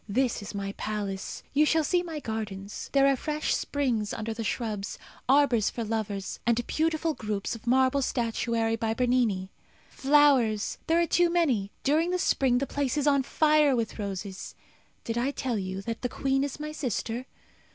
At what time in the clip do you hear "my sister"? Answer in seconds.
16.59-17.27